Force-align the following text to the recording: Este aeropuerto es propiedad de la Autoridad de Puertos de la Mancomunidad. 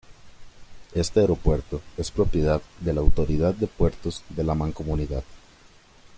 Este 0.95 1.19
aeropuerto 1.19 1.79
es 1.95 2.09
propiedad 2.09 2.59
de 2.79 2.91
la 2.91 3.01
Autoridad 3.01 3.53
de 3.53 3.67
Puertos 3.67 4.23
de 4.29 4.43
la 4.43 4.55
Mancomunidad. 4.55 5.23